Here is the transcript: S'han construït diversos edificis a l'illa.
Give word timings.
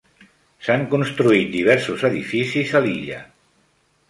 S'han 0.67 0.85
construït 0.93 1.51
diversos 1.57 2.07
edificis 2.11 2.75
a 2.81 2.83
l'illa. 2.89 3.21